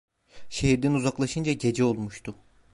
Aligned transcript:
Şehirden 0.49 0.91
uzaklaşınca 0.93 1.53
gece 1.53 1.83
olmuştu. 1.83 2.35